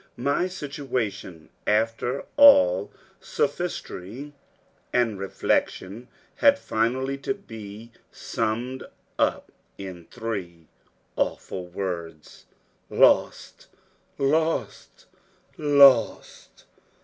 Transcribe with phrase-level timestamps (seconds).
[0.17, 4.33] My situation, after all sophistry
[4.91, 8.83] and reflection, had finally to be summed
[9.19, 10.65] up in three
[11.15, 12.47] awful words
[12.89, 13.67] Lost!
[14.17, 15.05] Lost!!
[15.59, 16.65] LOST!!!